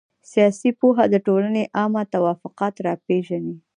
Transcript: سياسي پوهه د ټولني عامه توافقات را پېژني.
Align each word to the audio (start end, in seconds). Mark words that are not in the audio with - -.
سياسي 0.31 0.69
پوهه 0.79 1.03
د 1.09 1.15
ټولني 1.25 1.63
عامه 1.79 2.03
توافقات 2.13 2.75
را 2.85 2.93
پېژني. 3.05 3.55